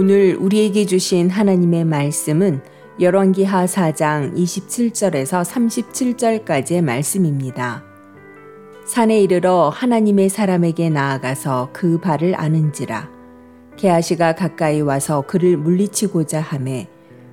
오늘 0.00 0.36
우리에게 0.36 0.86
주신 0.86 1.28
하나님의 1.28 1.84
말씀은 1.84 2.60
열왕기하 3.00 3.64
4장 3.66 4.32
27절에서 4.36 5.44
37절까지의 5.44 6.82
말씀입니다. 6.82 7.82
산에 8.86 9.20
이르러 9.20 9.70
하나님의 9.70 10.28
사람에게 10.28 10.88
나아가서 10.88 11.70
그 11.72 11.98
발을 11.98 12.36
아는지라. 12.36 13.10
게하시가 13.76 14.36
가까이 14.36 14.82
와서 14.82 15.24
그를 15.26 15.56
물리치고자 15.56 16.42
하매 16.42 16.86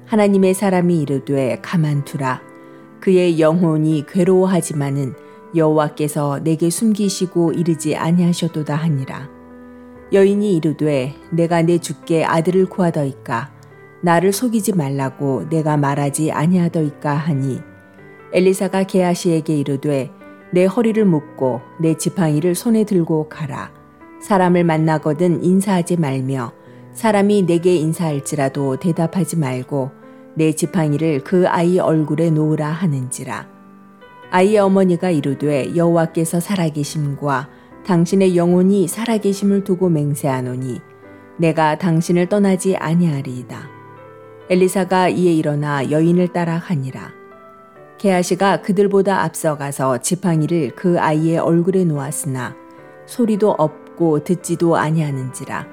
하나님의 0.08 0.55
사람이 0.55 1.00
이르되 1.02 1.59
가만두라. 1.62 2.41
그의 3.00 3.40
영혼이 3.40 4.05
괴로워하지만은 4.08 5.13
여호와께서 5.55 6.40
내게 6.44 6.72
숨기시고 6.72 7.52
이르지 7.52 7.95
아니하셨도다 7.95 8.73
하니라 8.73 9.34
여인이 10.14 10.55
이르되 10.55 11.16
내가 11.32 11.62
내 11.62 11.80
주께 11.80 12.23
아들을 12.23 12.68
구하더이까? 12.68 13.52
나를 14.02 14.34
속이지 14.34 14.73
말라고 14.73 15.50
내가 15.50 15.78
말하지 15.78 16.31
아니하더이까 16.31 17.14
하니? 17.14 17.59
엘리사가 18.31 18.84
게하시에게 18.84 19.58
이르되 19.58 20.12
내 20.52 20.66
허리를 20.66 21.04
묶고 21.04 21.62
내 21.80 21.95
지팡이를 21.95 22.54
손에 22.54 22.84
들고 22.84 23.30
가라. 23.30 23.72
사람을 24.22 24.64
만나거든 24.64 25.44
인사하지 25.44 25.98
말며 25.98 26.52
사람이 26.94 27.44
내게 27.44 27.76
인사할지라도 27.76 28.78
대답하지 28.78 29.38
말고 29.38 29.92
내 30.36 30.53
지팡이를 30.53 31.23
그 31.23 31.48
아이 31.48 31.80
얼굴에 31.80 32.30
놓으라 32.30 32.67
하는지라. 32.67 33.48
아이의 34.31 34.59
어머니가 34.59 35.09
이르되 35.09 35.76
여호와께서 35.76 36.40
살아계심과 36.40 37.50
당신의 37.85 38.35
영혼이 38.35 38.88
살아계심을 38.88 39.64
두고 39.64 39.89
맹세하노니 39.89 40.81
내가 41.38 41.78
당신을 41.78 42.27
떠나지 42.27 42.75
아니하리이다. 42.75 43.69
엘리사가 44.50 45.09
이에 45.09 45.33
일어나 45.33 45.92
여인을 45.92 46.30
따라 46.30 46.59
가니라. 46.59 47.11
게하시가 48.00 48.61
그들보다 48.61 49.22
앞서가서 49.23 50.00
지팡이를 50.00 50.72
그 50.75 51.00
아이의 51.00 51.38
얼굴에 51.38 51.83
놓았으나 51.83 52.55
소리도 53.05 53.52
없고 53.52 54.23
듣지도 54.23 54.77
아니하는지라. 54.77 55.67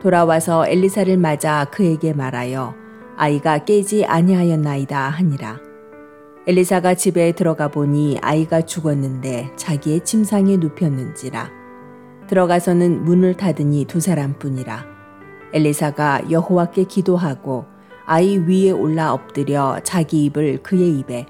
돌아와서 0.00 0.66
엘리사를 0.66 1.16
맞아 1.16 1.64
그에게 1.64 2.12
말하여 2.12 2.74
아이가 3.16 3.64
깨지 3.64 4.04
아니하였나이다 4.04 5.08
하니라. 5.08 5.69
엘리사가 6.46 6.94
집에 6.94 7.32
들어가 7.32 7.68
보니 7.68 8.18
아이가 8.22 8.62
죽었는데 8.62 9.52
자기의 9.56 10.04
침상에 10.04 10.56
눕혔는지라. 10.56 11.50
들어가서는 12.28 13.04
문을 13.04 13.36
닫으니 13.36 13.84
두 13.84 14.00
사람뿐이라. 14.00 14.86
엘리사가 15.52 16.30
여호와께 16.30 16.84
기도하고 16.84 17.66
아이 18.06 18.38
위에 18.38 18.70
올라 18.70 19.12
엎드려 19.12 19.80
자기 19.84 20.24
입을 20.24 20.62
그의 20.62 20.98
입에, 20.98 21.26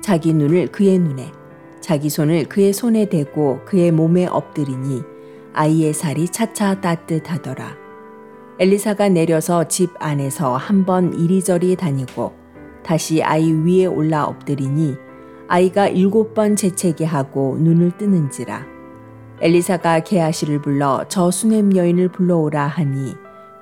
자기 0.00 0.32
눈을 0.32 0.68
그의 0.68 0.98
눈에, 1.00 1.32
자기 1.80 2.08
손을 2.08 2.44
그의 2.44 2.72
손에 2.72 3.06
대고 3.06 3.62
그의 3.64 3.90
몸에 3.90 4.26
엎드리니 4.26 5.02
아이의 5.54 5.92
살이 5.92 6.28
차차 6.28 6.80
따뜻하더라. 6.80 7.76
엘리사가 8.60 9.08
내려서 9.08 9.66
집 9.66 9.90
안에서 9.98 10.56
한번 10.56 11.14
이리저리 11.14 11.74
다니고 11.74 12.41
다시 12.84 13.22
아이 13.22 13.52
위에 13.52 13.86
올라 13.86 14.24
엎드리니 14.24 14.96
아이가 15.48 15.88
일곱 15.88 16.34
번 16.34 16.56
재채기 16.56 17.04
하고 17.04 17.56
눈을 17.60 17.92
뜨는지라. 17.98 18.66
엘리사가 19.40 20.00
게하시를 20.00 20.62
불러 20.62 21.04
저 21.08 21.30
수넴 21.30 21.76
여인을 21.76 22.08
불러오라 22.08 22.66
하니 22.66 23.14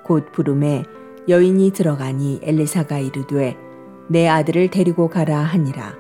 곧 0.04 0.30
부름에 0.32 0.84
여인이 1.28 1.70
들어가니 1.72 2.40
엘리사가 2.42 2.98
이르되 2.98 3.56
내 4.08 4.28
아들을 4.28 4.68
데리고 4.68 5.08
가라 5.08 5.38
하니라. 5.38 5.94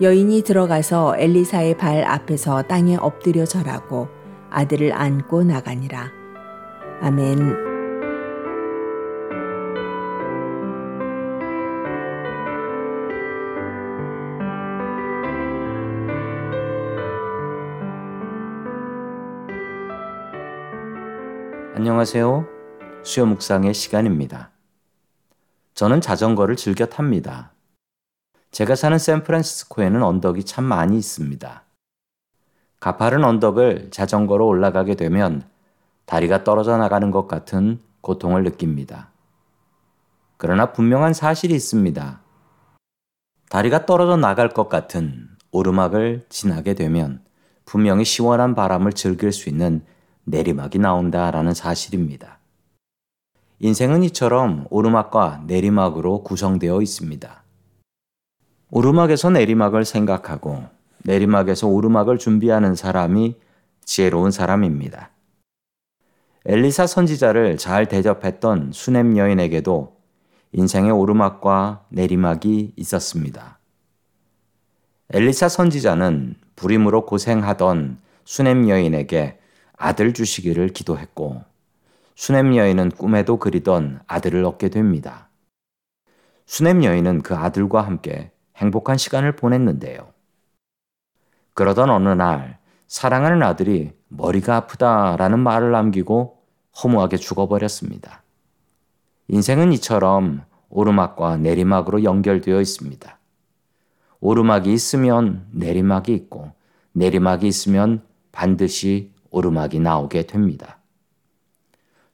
여인이 0.00 0.42
들어가서 0.42 1.16
엘리사의 1.18 1.76
발 1.76 2.04
앞에서 2.04 2.62
땅에 2.62 2.96
엎드려 2.96 3.44
절하고 3.44 4.08
아들을 4.50 4.92
안고 4.92 5.42
나가니라. 5.42 6.10
아멘. 7.00 7.67
안녕하세요. 21.78 22.44
수요 23.04 23.26
묵상의 23.26 23.72
시간입니다. 23.72 24.50
저는 25.74 26.00
자전거를 26.00 26.56
즐겨 26.56 26.86
탑니다. 26.86 27.52
제가 28.50 28.74
사는 28.74 28.98
샌프란시스코에는 28.98 30.02
언덕이 30.02 30.42
참 30.42 30.64
많이 30.64 30.98
있습니다. 30.98 31.62
가파른 32.80 33.22
언덕을 33.22 33.92
자전거로 33.92 34.44
올라가게 34.44 34.96
되면 34.96 35.44
다리가 36.06 36.42
떨어져 36.42 36.76
나가는 36.76 37.12
것 37.12 37.28
같은 37.28 37.78
고통을 38.00 38.42
느낍니다. 38.42 39.10
그러나 40.36 40.72
분명한 40.72 41.14
사실이 41.14 41.54
있습니다. 41.54 42.20
다리가 43.50 43.86
떨어져 43.86 44.16
나갈 44.16 44.48
것 44.48 44.68
같은 44.68 45.28
오르막을 45.52 46.26
지나게 46.28 46.74
되면 46.74 47.22
분명히 47.64 48.04
시원한 48.04 48.56
바람을 48.56 48.94
즐길 48.94 49.30
수 49.30 49.48
있는 49.48 49.84
내리막이 50.28 50.78
나온다라는 50.78 51.54
사실입니다. 51.54 52.38
인생은 53.60 54.02
이처럼 54.04 54.66
오르막과 54.70 55.44
내리막으로 55.46 56.22
구성되어 56.22 56.82
있습니다. 56.82 57.42
오르막에서 58.70 59.30
내리막을 59.30 59.84
생각하고 59.84 60.64
내리막에서 61.04 61.66
오르막을 61.66 62.18
준비하는 62.18 62.74
사람이 62.74 63.36
지혜로운 63.84 64.30
사람입니다. 64.30 65.10
엘리사 66.44 66.86
선지자를 66.86 67.56
잘 67.56 67.88
대접했던 67.88 68.72
수넴 68.72 69.16
여인에게도 69.16 69.96
인생의 70.52 70.92
오르막과 70.92 71.86
내리막이 71.88 72.74
있었습니다. 72.76 73.58
엘리사 75.10 75.48
선지자는 75.48 76.34
불임으로 76.54 77.06
고생하던 77.06 77.98
수넴 78.24 78.68
여인에게 78.68 79.38
아들 79.78 80.12
주시기를 80.12 80.68
기도했고 80.68 81.44
수넴 82.16 82.56
여인은 82.56 82.90
꿈에도 82.90 83.38
그리던 83.38 84.00
아들을 84.06 84.44
얻게 84.44 84.68
됩니다. 84.68 85.28
수넴 86.46 86.82
여인은 86.82 87.22
그 87.22 87.36
아들과 87.36 87.82
함께 87.82 88.32
행복한 88.56 88.96
시간을 88.98 89.36
보냈는데요. 89.36 90.12
그러던 91.54 91.90
어느 91.90 92.08
날 92.08 92.58
사랑하는 92.88 93.42
아들이 93.42 93.92
머리가 94.08 94.56
아프다라는 94.56 95.38
말을 95.38 95.70
남기고 95.70 96.42
허무하게 96.82 97.16
죽어버렸습니다. 97.16 98.22
인생은 99.28 99.72
이처럼 99.74 100.44
오르막과 100.70 101.36
내리막으로 101.36 102.02
연결되어 102.02 102.60
있습니다. 102.60 103.18
오르막이 104.20 104.72
있으면 104.72 105.46
내리막이 105.52 106.12
있고 106.14 106.52
내리막이 106.92 107.46
있으면 107.46 108.02
반드시 108.32 109.12
오르막이 109.30 109.80
나오게 109.80 110.26
됩니다. 110.26 110.78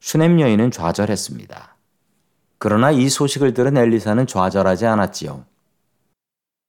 수넴 0.00 0.40
여인은 0.40 0.70
좌절했습니다. 0.70 1.76
그러나 2.58 2.90
이 2.90 3.08
소식을 3.08 3.54
들은 3.54 3.76
엘리사는 3.76 4.26
좌절하지 4.26 4.86
않았지요. 4.86 5.44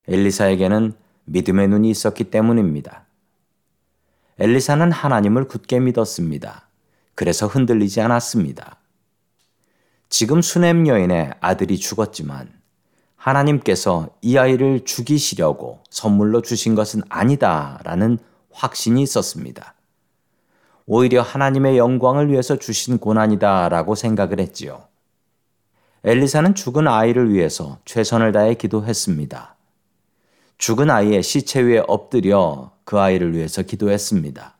엘리사에게는 0.08 0.94
믿음의 1.24 1.68
눈이 1.68 1.90
있었기 1.90 2.24
때문입니다. 2.24 3.04
엘리사는 4.38 4.92
하나님을 4.92 5.48
굳게 5.48 5.80
믿었습니다. 5.80 6.68
그래서 7.14 7.46
흔들리지 7.46 8.00
않았습니다. 8.00 8.76
지금 10.08 10.42
수넴 10.42 10.86
여인의 10.86 11.34
아들이 11.40 11.78
죽었지만 11.78 12.52
하나님께서 13.16 14.10
이 14.22 14.36
아이를 14.36 14.84
죽이시려고 14.84 15.80
선물로 15.90 16.42
주신 16.42 16.74
것은 16.74 17.02
아니다라는 17.08 18.18
확신이 18.52 19.02
있었습니다. 19.02 19.75
오히려 20.86 21.20
하나님의 21.20 21.78
영광을 21.78 22.30
위해서 22.30 22.56
주신 22.56 22.98
고난이다라고 22.98 23.96
생각을 23.96 24.38
했지요. 24.38 24.84
엘리사는 26.04 26.54
죽은 26.54 26.86
아이를 26.86 27.32
위해서 27.32 27.78
최선을 27.84 28.30
다해 28.30 28.54
기도했습니다. 28.54 29.56
죽은 30.58 30.88
아이의 30.88 31.24
시체 31.24 31.60
위에 31.60 31.82
엎드려 31.88 32.70
그 32.84 33.00
아이를 33.00 33.34
위해서 33.34 33.62
기도했습니다. 33.62 34.54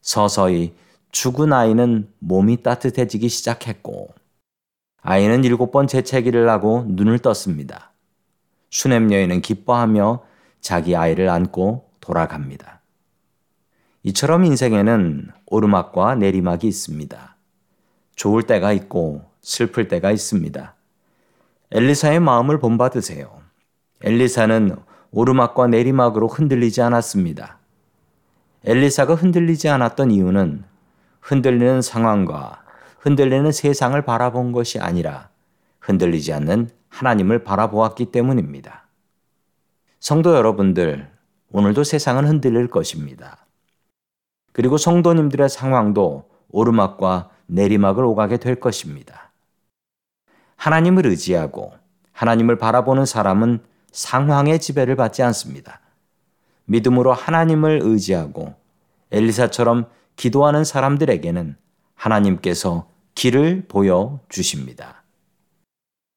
서서히 0.00 0.74
죽은 1.10 1.52
아이는 1.52 2.08
몸이 2.20 2.62
따뜻해지기 2.62 3.28
시작했고, 3.28 4.14
아이는 5.02 5.42
일곱 5.42 5.72
번 5.72 5.88
재채기를 5.88 6.48
하고 6.48 6.84
눈을 6.86 7.18
떴습니다. 7.18 7.92
수넴 8.70 9.10
여인은 9.10 9.40
기뻐하며 9.42 10.22
자기 10.60 10.94
아이를 10.94 11.28
안고 11.28 11.90
돌아갑니다. 12.00 12.77
이처럼 14.08 14.46
인생에는 14.46 15.32
오르막과 15.44 16.14
내리막이 16.14 16.66
있습니다. 16.66 17.36
좋을 18.16 18.44
때가 18.44 18.72
있고 18.72 19.30
슬플 19.42 19.86
때가 19.88 20.10
있습니다. 20.12 20.74
엘리사의 21.72 22.18
마음을 22.20 22.58
본받으세요. 22.58 23.30
엘리사는 24.02 24.76
오르막과 25.10 25.66
내리막으로 25.66 26.26
흔들리지 26.26 26.80
않았습니다. 26.80 27.58
엘리사가 28.64 29.14
흔들리지 29.14 29.68
않았던 29.68 30.10
이유는 30.10 30.64
흔들리는 31.20 31.82
상황과 31.82 32.62
흔들리는 33.00 33.52
세상을 33.52 34.00
바라본 34.00 34.52
것이 34.52 34.78
아니라 34.78 35.28
흔들리지 35.80 36.32
않는 36.32 36.70
하나님을 36.88 37.44
바라보았기 37.44 38.06
때문입니다. 38.06 38.88
성도 40.00 40.34
여러분들, 40.34 41.10
오늘도 41.52 41.84
세상은 41.84 42.26
흔들릴 42.26 42.68
것입니다. 42.68 43.44
그리고 44.52 44.76
성도님들의 44.76 45.48
상황도 45.48 46.28
오르막과 46.50 47.30
내리막을 47.46 48.04
오가게 48.04 48.38
될 48.38 48.56
것입니다. 48.56 49.30
하나님을 50.56 51.06
의지하고 51.06 51.72
하나님을 52.12 52.58
바라보는 52.58 53.06
사람은 53.06 53.60
상황의 53.92 54.60
지배를 54.60 54.96
받지 54.96 55.22
않습니다. 55.22 55.80
믿음으로 56.64 57.12
하나님을 57.12 57.80
의지하고 57.82 58.54
엘리사처럼 59.10 59.86
기도하는 60.16 60.64
사람들에게는 60.64 61.56
하나님께서 61.94 62.88
길을 63.14 63.66
보여 63.68 64.20
주십니다. 64.28 65.02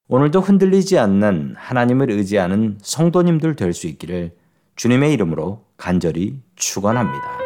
오늘도 0.08 0.42
흔들리지 0.42 1.00
않는 1.00 1.56
하나님을 1.58 2.12
의지하는 2.12 2.78
성도님들 2.82 3.56
될 3.56 3.74
수 3.74 3.88
있기를 3.88 4.36
주님의 4.76 5.14
이름으로 5.14 5.66
간절히 5.78 6.42
축원합니다. 6.56 7.41